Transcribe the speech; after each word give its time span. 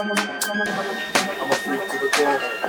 I'm 0.00 0.12
a 0.12 1.54
freak 1.56 1.90
to 1.90 1.98
the 1.98 2.08
core. 2.12 2.67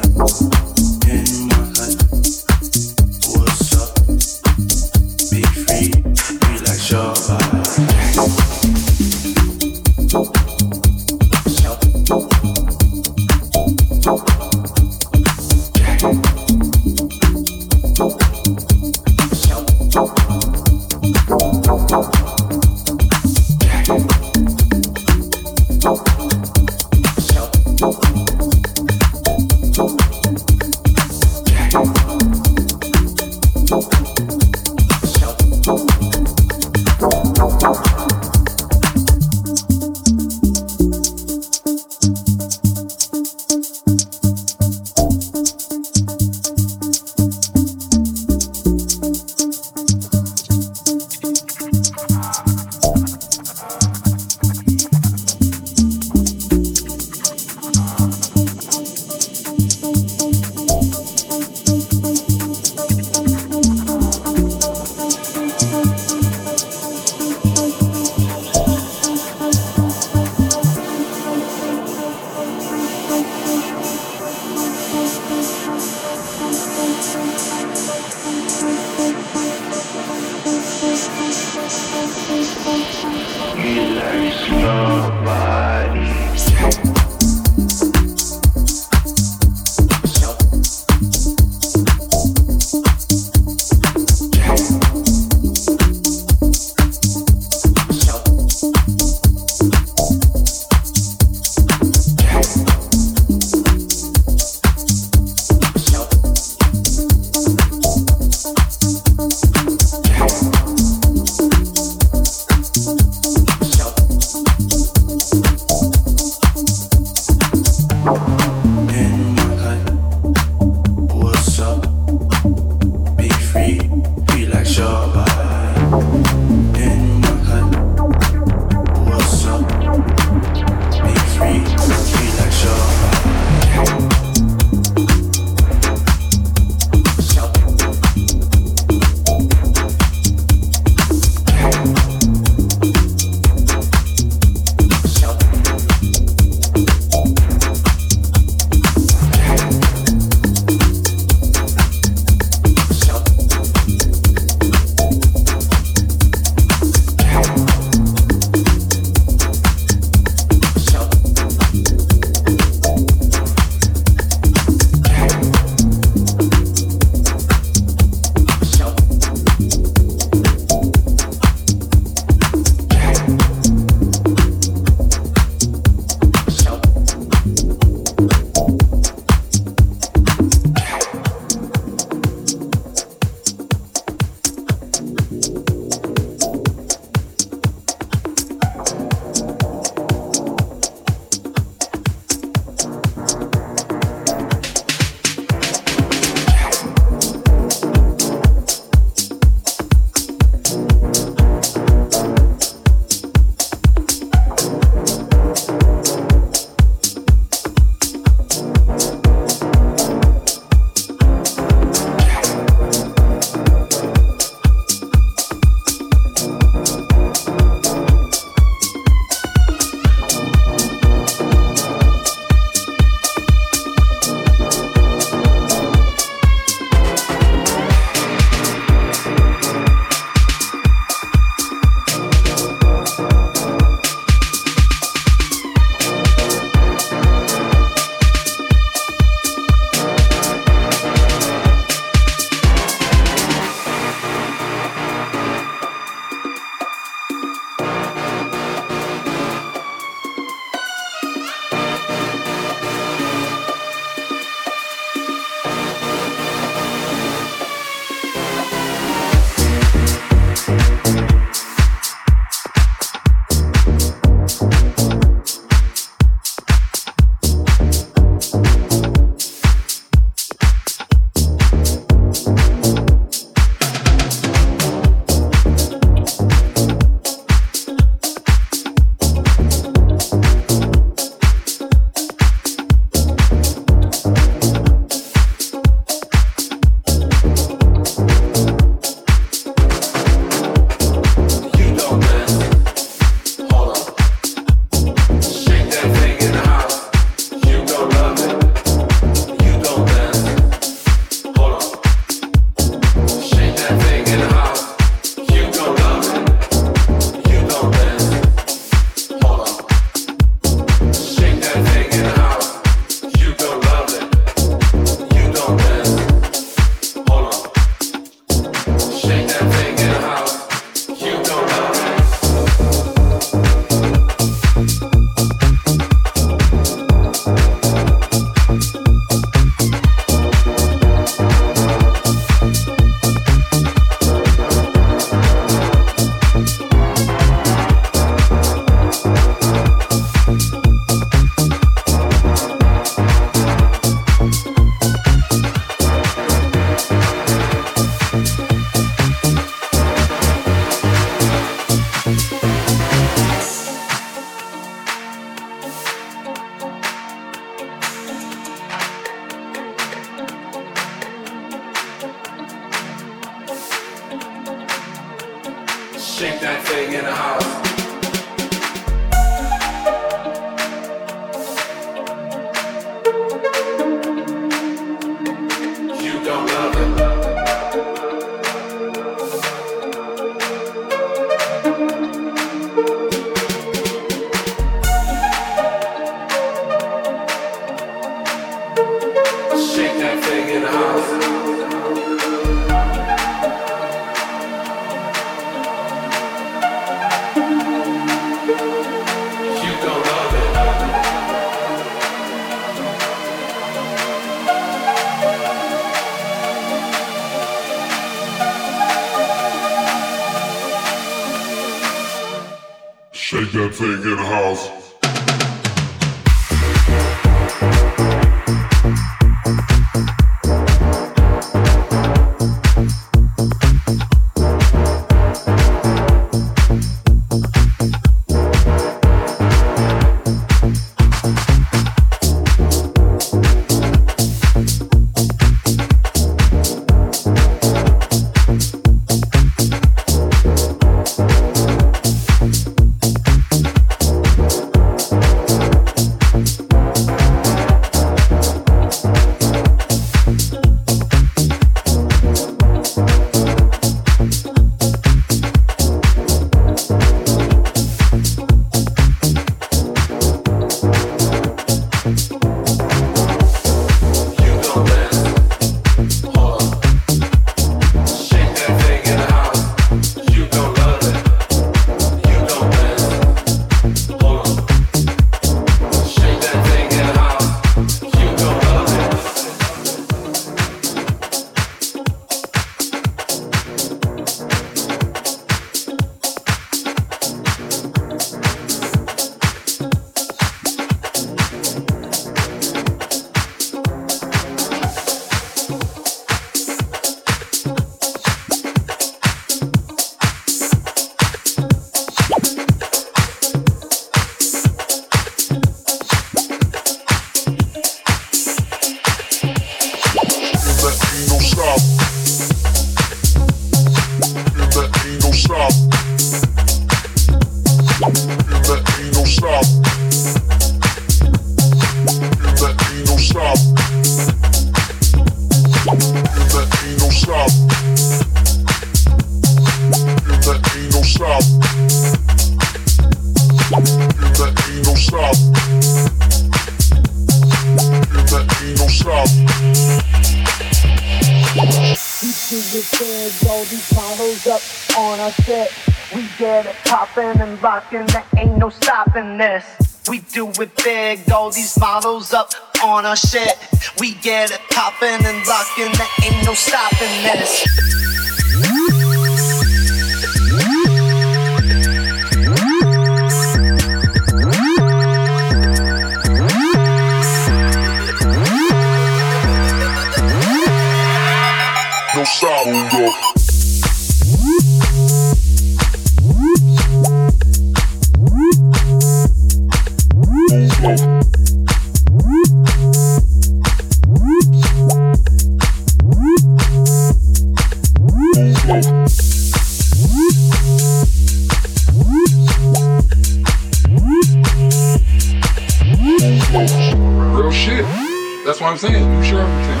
What 598.80 598.92
I'm 598.92 598.96
saying. 598.96 599.36
You 599.36 599.44
sure 599.44 599.60
everything. 599.60 600.00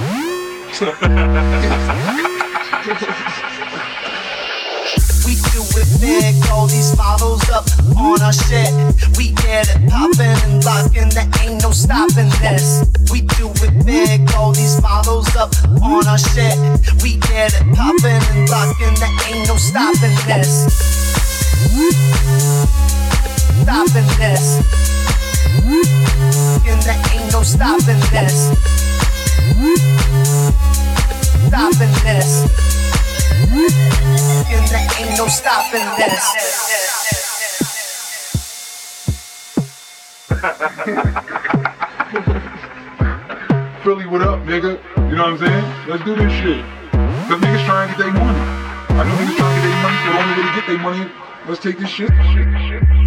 we 5.26 5.36
do 5.52 5.60
it 5.76 6.00
big, 6.00 6.34
all 6.48 6.66
these 6.66 6.94
follows 6.94 7.44
up 7.50 7.66
on 7.94 8.22
our 8.22 8.32
shit. 8.32 8.72
We 9.18 9.32
get 9.44 9.68
it 9.68 9.86
poppin' 9.90 10.32
and 10.48 10.64
lockin', 10.64 11.10
there 11.10 11.28
ain't 11.44 11.62
no 11.62 11.72
stopping 11.72 12.30
this. 12.40 12.82
We 13.12 13.20
do 13.36 13.52
it 13.60 13.84
big, 13.84 14.32
all 14.34 14.52
these 14.52 14.80
follows 14.80 15.28
up 15.36 15.52
on 15.82 16.08
our 16.08 16.16
shit. 16.16 16.56
We 17.02 17.18
get 17.28 17.52
it 17.52 17.76
poppin' 17.76 18.24
and 18.32 18.48
lockin', 18.48 18.94
there 18.96 19.12
ain't 19.28 19.46
no 19.46 19.58
stopping 19.58 20.16
this. 20.24 20.72
Stopping 23.60 24.08
this. 24.16 25.99
And 26.30 26.78
there 26.82 26.94
ain't 27.12 27.32
no 27.32 27.42
stopping 27.42 27.98
this. 28.14 28.36
Stopping 31.48 31.94
this. 32.06 32.30
And 34.50 34.64
there 34.68 34.86
ain't 35.00 35.18
no 35.18 35.26
stopping 35.26 35.88
this. 35.98 36.24
Philly, 43.82 44.06
what 44.06 44.22
up, 44.22 44.38
nigga? 44.40 44.78
You 45.10 45.16
know 45.16 45.24
what 45.24 45.32
I'm 45.32 45.38
saying? 45.38 45.64
Let's 45.88 46.04
do 46.04 46.14
this 46.14 46.32
shit. 46.32 46.64
The 46.92 47.36
niggas 47.36 47.64
trying 47.66 47.88
to 47.90 47.96
get 47.96 48.04
their 48.04 48.12
money. 48.12 48.38
I 48.38 49.02
know 49.02 49.16
niggas 49.16 49.36
trying 49.36 49.56
to 49.56 49.60
get 49.60 49.68
their 49.68 49.82
money, 49.82 49.96
so 49.98 50.04
the 50.12 50.18
only 50.20 50.34
way 50.36 50.42
to 50.46 50.52
get 50.54 50.66
their 50.68 50.78
money, 50.78 51.10
let's 51.48 51.60
take 51.60 51.78
this 51.78 51.90
shit. 51.90 52.10
shit, 52.10 52.46
shit. 52.68 52.99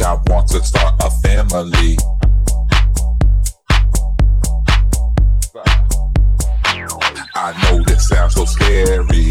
think 0.00 0.08
I 0.08 0.32
want 0.32 0.48
to 0.48 0.64
start 0.64 0.94
a 1.02 1.10
family. 1.22 1.96
I 7.34 7.52
know 7.62 7.82
this 7.84 8.08
sounds 8.08 8.34
so 8.34 8.44
scary. 8.44 9.29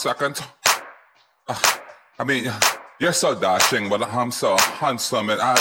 Second? 0.00 0.40
Uh, 1.46 1.60
I 2.18 2.24
mean, 2.24 2.50
you're 3.00 3.12
so 3.12 3.38
dashing, 3.38 3.90
but 3.90 4.02
I'm 4.02 4.30
so 4.30 4.56
handsome, 4.56 5.28
and 5.28 5.40
I, 5.40 5.54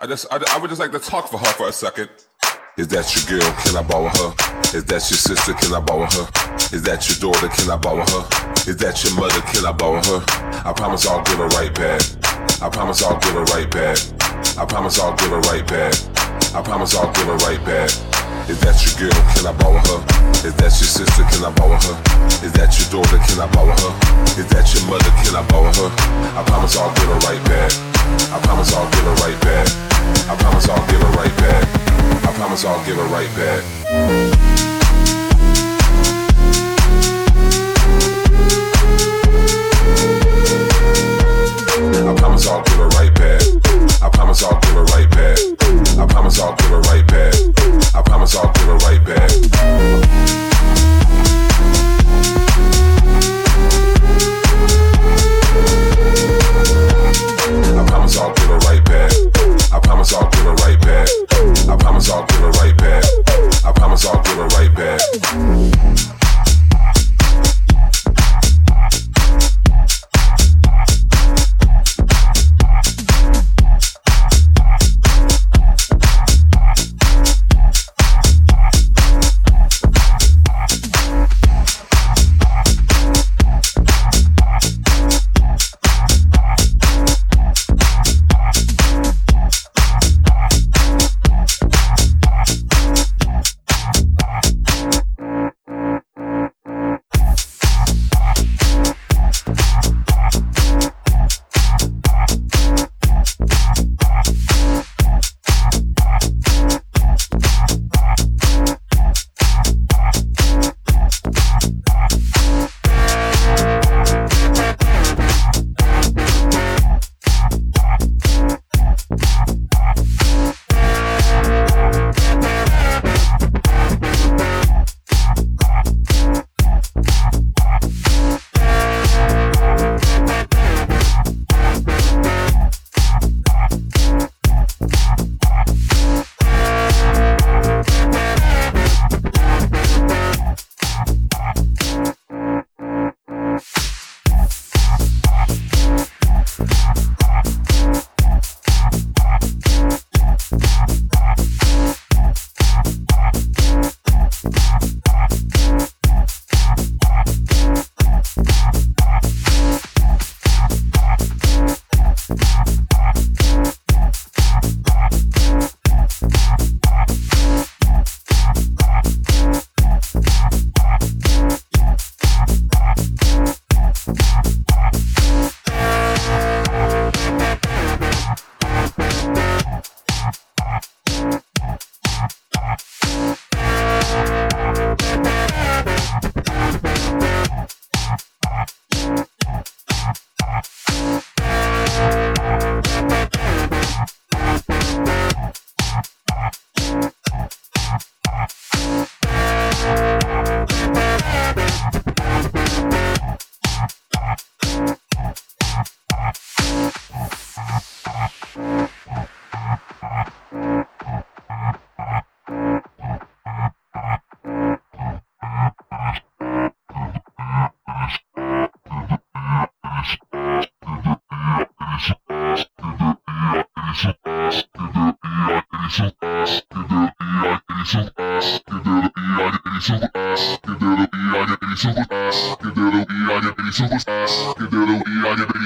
I 0.00 0.06
just, 0.06 0.26
I, 0.32 0.42
I 0.48 0.58
would 0.58 0.68
just 0.70 0.80
like 0.80 0.92
to 0.92 0.98
talk 0.98 1.28
for 1.28 1.36
her 1.36 1.52
for 1.52 1.68
a 1.68 1.72
second. 1.72 2.08
Is 2.78 2.88
that 2.88 3.04
your 3.14 3.38
girl? 3.38 3.52
Can 3.60 3.76
I 3.76 3.82
borrow 3.82 4.08
her? 4.08 4.32
Is 4.72 4.84
that 4.86 5.04
your 5.12 5.20
sister? 5.20 5.52
Can 5.52 5.74
I 5.74 5.80
borrow 5.80 6.08
her? 6.08 6.26
Is 6.72 6.82
that 6.84 7.04
your 7.04 7.20
daughter? 7.20 7.48
Can 7.48 7.70
I 7.70 7.76
borrow 7.76 8.00
her? 8.00 8.24
Is 8.64 8.78
that 8.78 9.04
your 9.04 9.14
mother? 9.14 9.42
Can 9.52 9.66
I 9.66 9.72
borrow 9.72 10.00
her? 10.00 10.24
I 10.64 10.72
promise 10.72 11.06
I'll 11.06 11.22
get 11.22 11.36
her 11.36 11.48
right 11.48 11.74
back. 11.74 12.00
I 12.62 12.70
promise 12.70 13.02
I'll 13.02 13.20
get 13.20 13.34
her 13.34 13.44
right 13.52 13.70
back. 13.70 13.98
I 14.56 14.64
promise 14.64 14.98
I'll 14.98 15.14
get 15.16 15.28
her 15.28 15.40
right 15.52 15.66
back. 15.68 15.92
I 16.54 16.62
promise 16.62 16.96
I'll 16.96 17.12
get 17.12 17.26
her 17.26 17.36
right 17.44 17.62
back. 17.66 17.90
Is 18.52 18.60
that 18.60 18.76
your 18.84 19.08
girl? 19.08 19.20
Can 19.32 19.46
I 19.48 19.52
borrow 19.56 19.80
her? 19.80 20.00
Is 20.44 20.52
that 20.60 20.76
your 20.76 20.84
sister? 20.84 21.24
Can 21.24 21.40
I 21.40 21.48
borrow 21.56 21.80
her? 21.88 21.96
Is 22.44 22.52
that 22.52 22.68
your 22.76 22.84
daughter? 22.92 23.16
Can 23.24 23.40
I 23.40 23.48
borrow 23.48 23.72
her? 23.72 23.92
Is 24.36 24.44
that 24.52 24.68
your 24.76 24.84
mother? 24.92 25.08
Can 25.24 25.40
I 25.40 25.42
borrow 25.48 25.72
her? 25.72 25.88
I 26.36 26.44
promise 26.44 26.76
I'll 26.76 26.92
get 26.92 27.08
her 27.08 27.20
right 27.24 27.40
back. 27.48 27.72
I 28.28 28.36
promise 28.44 28.76
I'll 28.76 28.90
get 28.92 29.08
her 29.08 29.16
right 29.24 29.40
back. 29.40 29.68
I 30.28 30.36
promise 30.36 30.68
I'll 30.68 30.84
get 30.84 31.00
her 31.00 31.12
right 31.16 31.36
back. 31.40 31.64
I 32.28 32.32
promise 32.36 32.64
I'll 32.66 32.84
give 32.84 32.96
her 33.00 33.08
right 33.08 33.32
back. 33.40 34.61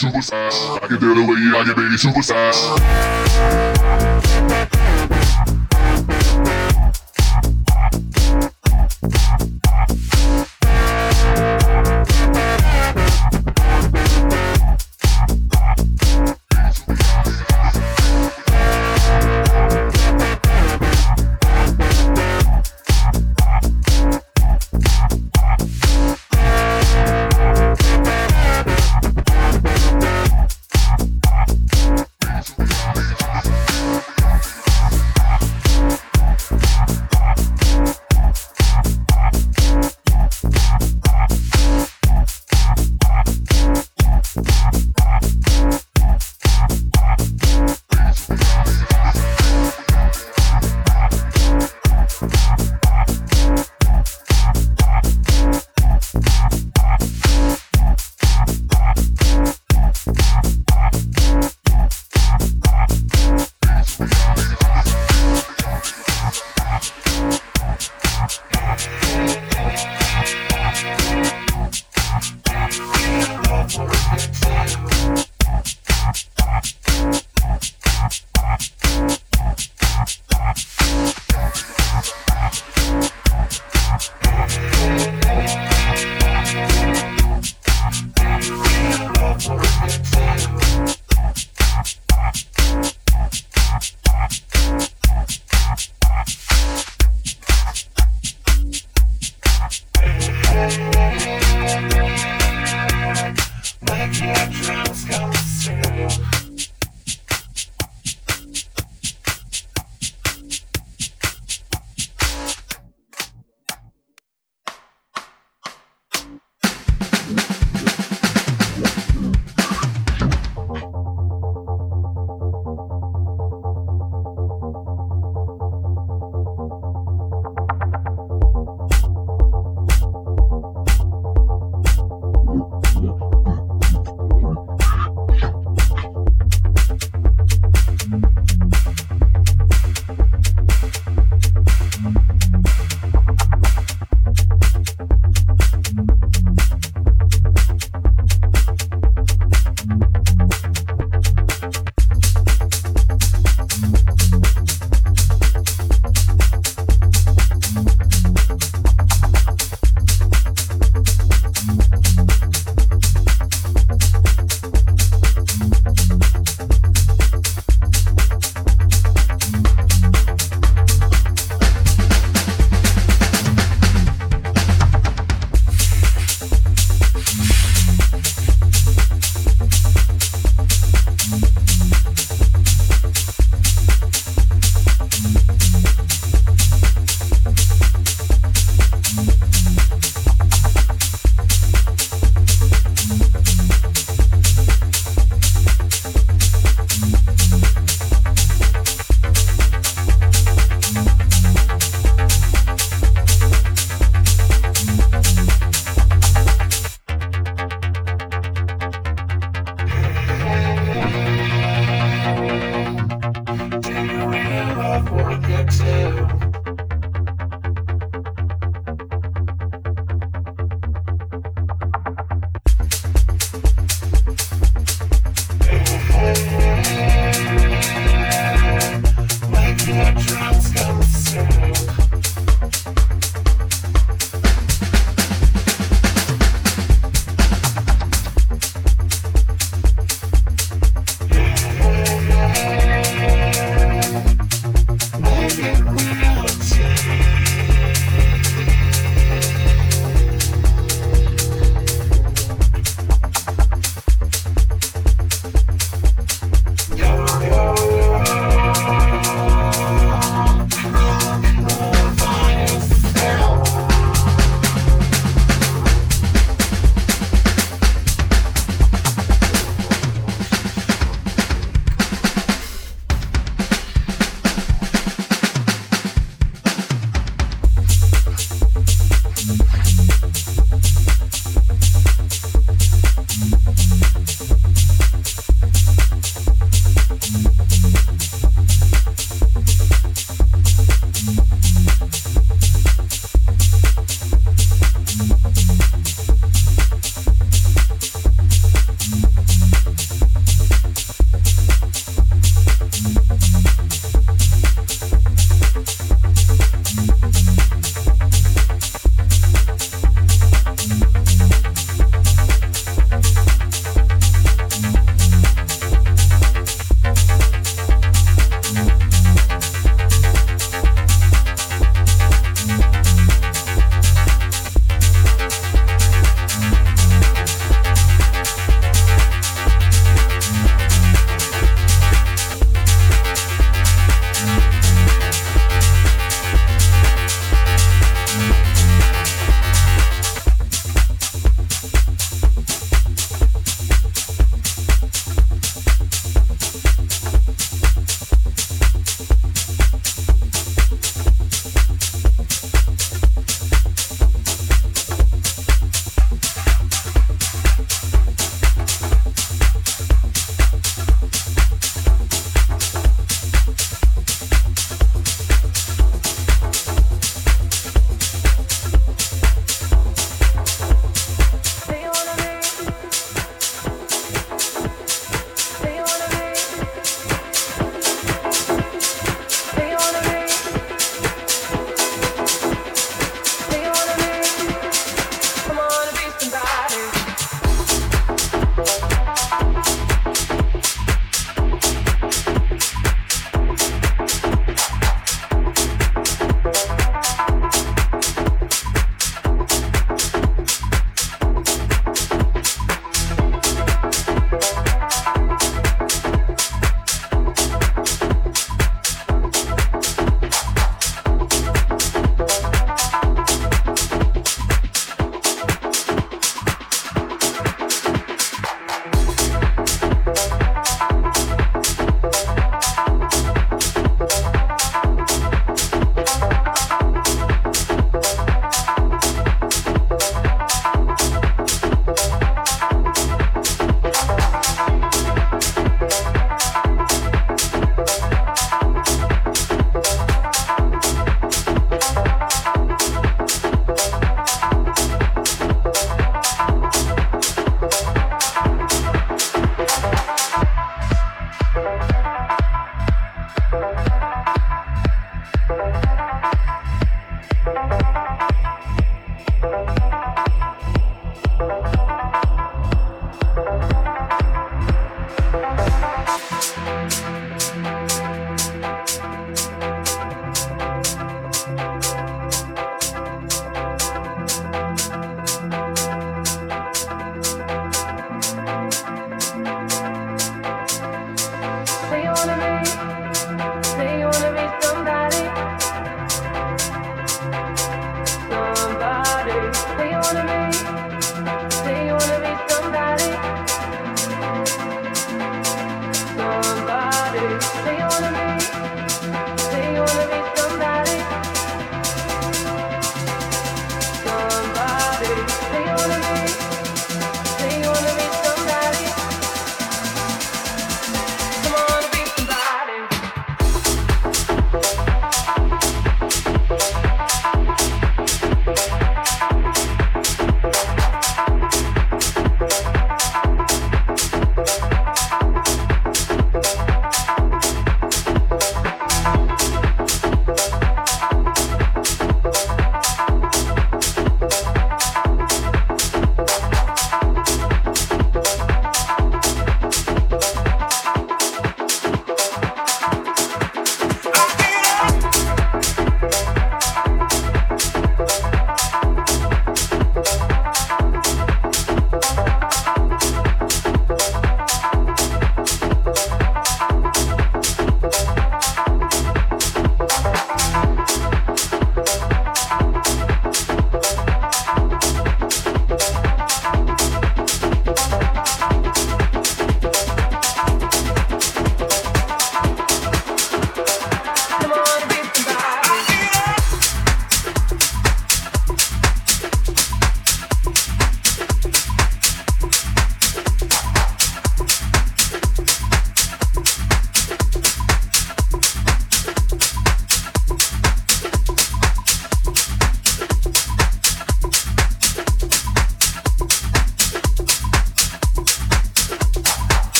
superstar. 0.00 0.82
I 0.82 0.86
can 0.86 0.98
feel 0.98 1.14
the 1.14 1.20
way 1.20 1.36
I 1.58 1.64
get 1.64 1.66
you 1.66 1.74
baby 1.74 1.96
superstar. 1.96 2.50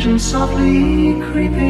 Vision 0.00 0.18
softly 0.18 1.20
creeping 1.30 1.69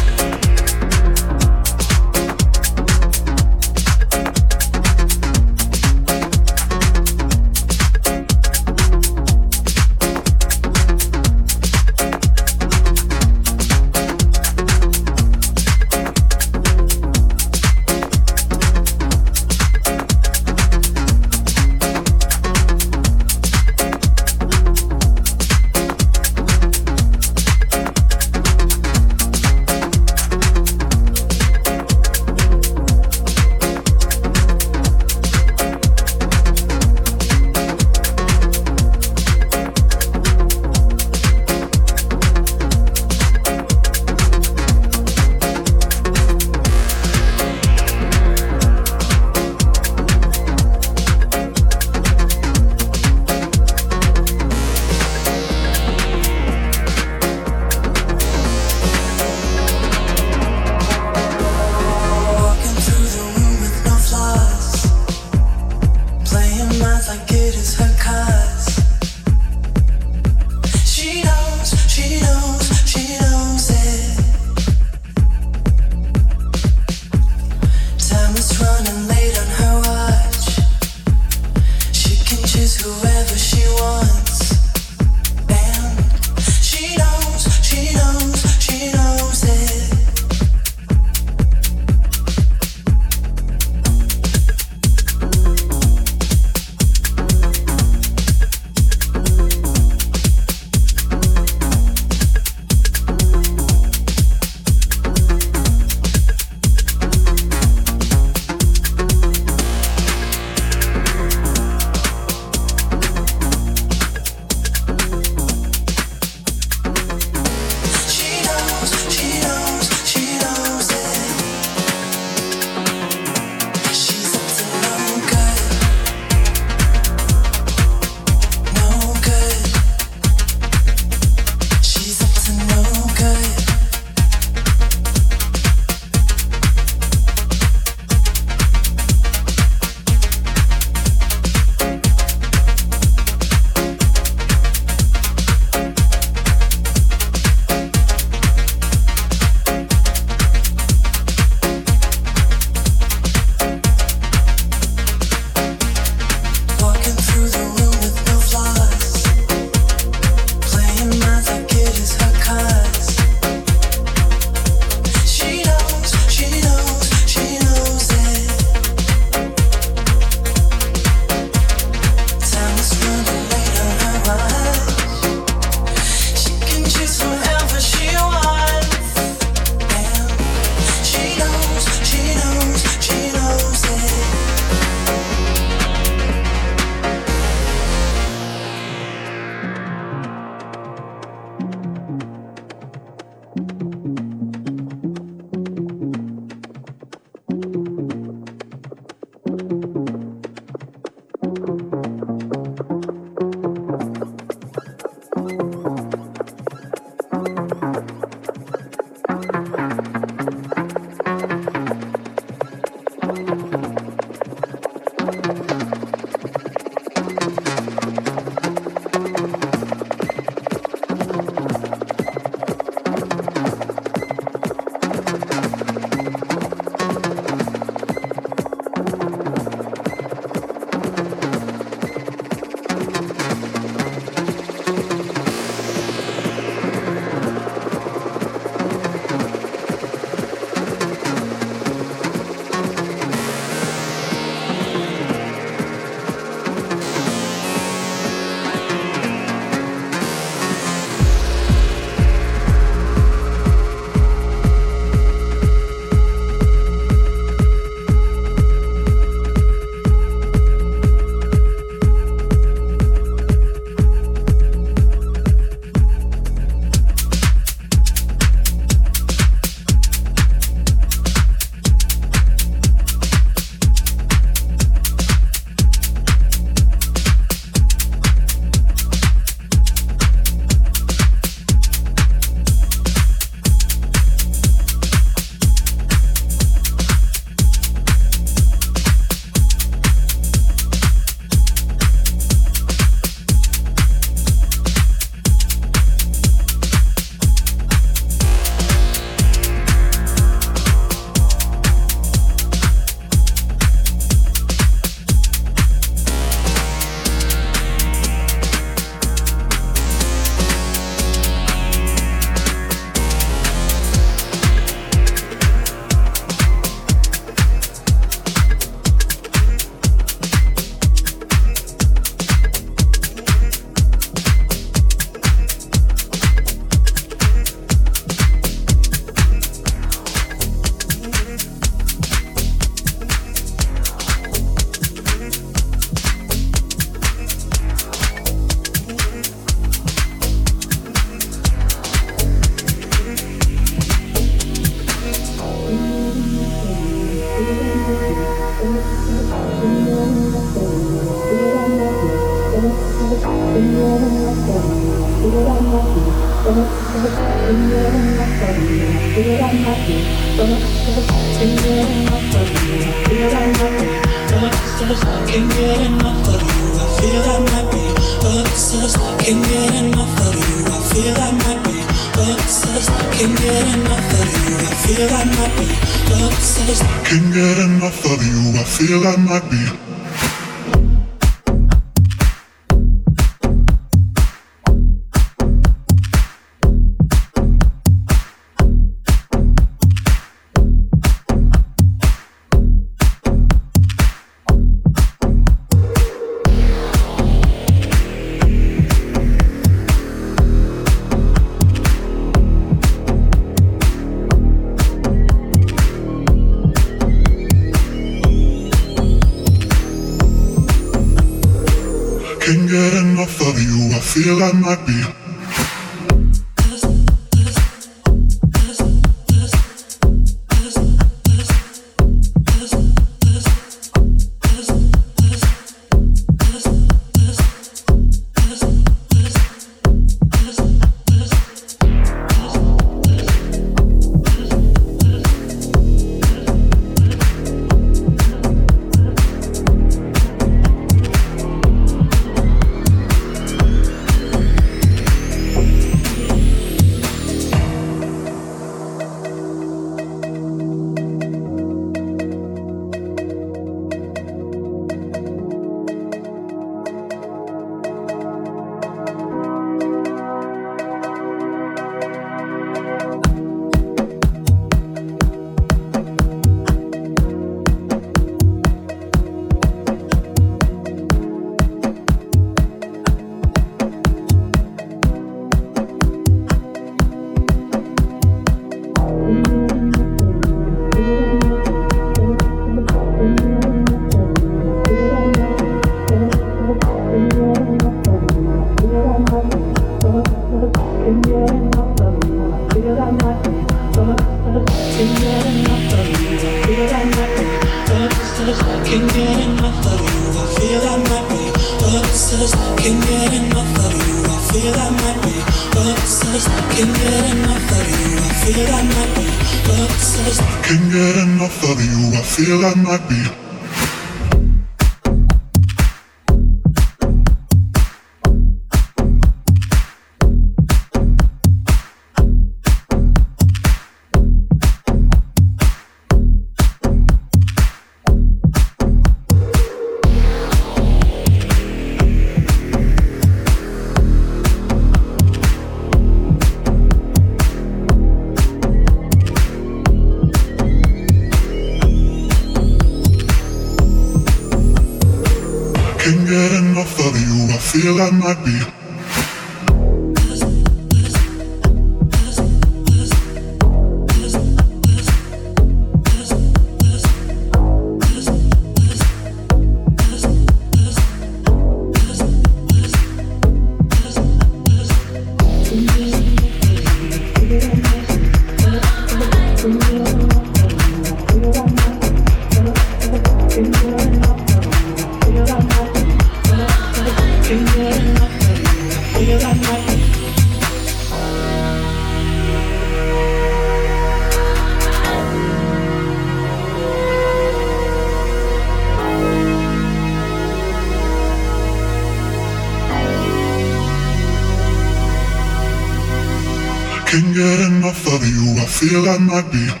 feel 599.59 599.91
I 599.91 600.00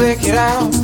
flick 0.00 0.24
it 0.24 0.34
out, 0.34 0.79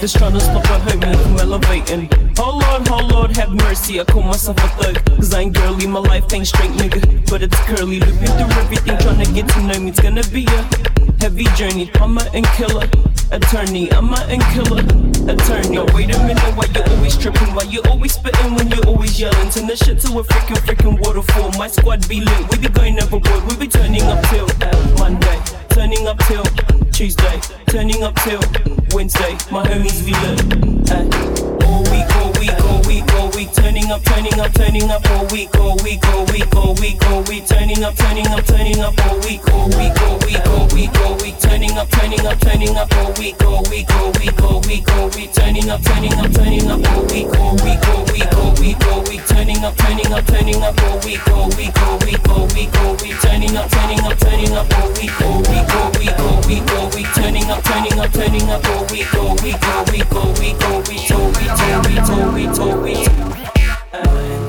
Just 0.00 0.16
trying 0.16 0.32
to 0.32 0.40
stop 0.40 0.64
a 0.64 0.78
homie 0.88 1.22
from 1.22 1.36
elevating. 1.40 2.08
Oh 2.38 2.56
Lord, 2.56 2.88
oh 2.88 3.06
Lord, 3.12 3.36
have 3.36 3.50
mercy. 3.50 4.00
I 4.00 4.04
call 4.04 4.22
myself 4.22 4.56
a 4.56 4.68
thug. 4.82 5.04
Cause 5.16 5.34
I 5.34 5.40
ain't 5.40 5.54
girly, 5.54 5.86
my 5.86 5.98
life 5.98 6.32
ain't 6.32 6.46
straight, 6.46 6.70
nigga. 6.70 7.28
But 7.28 7.42
it's 7.42 7.58
curly. 7.66 8.00
Looping 8.00 8.26
through 8.26 8.60
everything, 8.64 8.96
trying 8.96 9.22
to 9.22 9.30
get 9.30 9.46
to 9.48 9.62
know 9.62 9.78
me. 9.78 9.90
It's 9.90 10.00
gonna 10.00 10.24
be 10.32 10.46
a 10.46 11.20
heavy 11.20 11.44
journey. 11.54 11.90
I'm 11.96 12.16
a 12.16 12.22
and 12.32 12.46
killer. 12.56 12.88
Attorney, 13.30 13.92
I'm 13.92 14.08
a 14.14 14.16
and 14.32 14.42
killer. 14.56 14.80
Attorney. 15.28 15.76
Now, 15.76 15.84
wait 15.94 16.16
a 16.16 16.18
minute, 16.24 16.56
why 16.56 16.64
you 16.74 16.82
always 16.96 17.18
tripping? 17.18 17.54
Why 17.54 17.64
you 17.64 17.82
always 17.82 18.14
spitting 18.14 18.54
when 18.54 18.70
you 18.70 18.80
always 18.86 19.20
yelling? 19.20 19.50
Turn 19.50 19.66
the 19.66 19.76
shit 19.76 20.00
to 20.00 20.18
a 20.18 20.24
freaking, 20.24 20.64
freaking 20.64 20.98
waterfall. 21.04 21.50
My 21.58 21.68
squad 21.68 22.08
be 22.08 22.22
lit. 22.22 22.50
We 22.50 22.56
be 22.56 22.68
going 22.72 22.98
overboard. 23.02 23.44
We 23.48 23.56
be 23.56 23.68
turning 23.68 24.04
up 24.04 24.24
till 24.30 24.48
uh, 24.62 24.96
Monday. 24.98 25.38
Turning 25.68 26.06
up 26.06 26.16
till 26.24 26.44
Tuesday. 27.00 27.40
Turning 27.68 28.02
up 28.02 28.14
till 28.16 28.40
Wednesday. 28.92 29.32
My 29.50 29.66
homies 29.66 30.04
we 30.04 30.12
lit. 30.20 30.90
Uh, 30.90 31.66
all 31.66 31.82
week, 31.84 32.16
all 32.16 32.30
week, 32.38 32.64
all 32.64 32.82
week, 32.82 33.14
all 33.14 33.28
week. 33.28 33.29
Turning 33.48 33.90
up, 33.90 34.04
turning 34.04 34.38
up, 34.38 34.52
turning 34.52 34.90
up 34.90 35.10
all 35.12 35.26
week, 35.28 35.48
all 35.56 35.74
week, 35.82 36.04
all 36.08 36.26
week, 36.26 36.54
all 36.54 36.74
week, 36.74 37.02
all 37.06 37.22
week. 37.22 37.46
Turning 37.46 37.82
up, 37.82 37.96
turning 37.96 38.26
up, 38.26 38.44
turning 38.44 38.80
up 38.80 38.94
all 39.06 39.18
week, 39.20 39.40
all 39.50 39.66
week, 39.70 39.96
all 40.02 40.18
week, 40.26 40.46
all 40.46 40.68
week, 40.68 41.00
all 41.00 41.16
week. 41.16 41.38
Turning 41.40 41.78
up, 41.78 41.88
turning 41.88 42.26
up, 42.26 42.38
turning 42.38 42.76
up 42.76 42.92
all 42.98 43.12
week, 43.14 43.42
all 43.42 43.62
week, 43.70 43.88
all 43.96 44.12
week, 44.20 44.42
all 44.42 44.60
week, 44.60 44.86
all 44.92 45.08
week. 45.16 45.32
Turning 45.32 45.70
up, 45.70 45.80
turning 45.82 46.12
up, 46.12 46.30
turning 46.32 46.68
up 46.68 46.84
all 46.92 47.02
week, 47.08 47.34
all 47.38 47.56
week, 47.64 47.88
all 47.88 48.04
week, 48.12 48.36
all 48.36 48.54
week, 48.60 48.86
all 48.86 49.02
week. 49.04 49.24
Turning 49.26 49.64
up, 49.64 49.74
turning 49.78 50.12
up, 50.12 50.26
turning 50.26 50.60
up 50.60 50.82
all 50.84 50.98
week, 51.00 51.26
all 51.32 51.48
week, 51.56 51.72
all 51.80 51.98
week, 52.04 52.26
all 52.28 52.46
week, 52.52 52.76
all 52.76 52.96
week. 53.00 53.16
Turning 53.24 53.56
up, 53.56 53.70
turning 53.70 54.00
up, 54.04 54.18
turning 54.18 54.52
up 54.52 54.68
all 54.76 54.92
week, 54.92 55.20
all 55.22 55.40
week, 55.48 55.74
all 55.74 55.90
week, 55.96 56.18
all 56.20 56.42
week, 56.46 56.70
all 56.76 56.90
week. 56.92 57.06
Turning 57.14 57.48
up, 57.48 57.62
turning 57.64 57.98
up, 57.98 58.12
turning 58.12 58.50
up 58.50 58.64
all 58.68 58.84
week, 58.92 59.14
all 59.16 59.34
week, 59.40 59.56
all 59.64 59.84
week, 59.88 60.12
all 60.12 60.32
week, 60.34 60.60
all 60.60 60.82
week. 60.82 61.10
All 61.10 61.32
week, 61.32 61.48
all 61.48 61.82
week, 61.82 62.10
all 62.10 62.32
week, 62.32 62.58
all 62.60 62.80
week 62.82 63.29
time 64.04 64.39